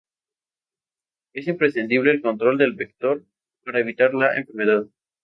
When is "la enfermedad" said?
4.15-4.87